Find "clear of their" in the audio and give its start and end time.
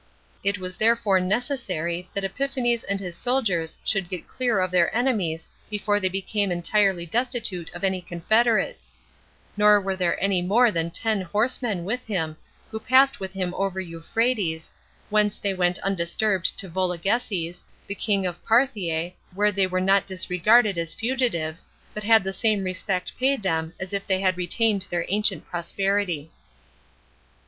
4.27-4.91